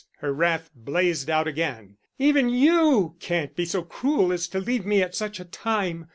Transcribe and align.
Her 0.17 0.33
wrath 0.33 0.71
blazed 0.73 1.29
out 1.29 1.47
again. 1.47 1.97
"Even 2.17 2.49
you 2.49 3.13
can't 3.19 3.55
be 3.55 3.65
so 3.65 3.83
cruel 3.83 4.33
as 4.33 4.47
to 4.47 4.59
leave 4.59 4.83
me 4.83 5.03
at 5.03 5.13
such 5.13 5.39
a 5.39 5.45
time. 5.45 6.07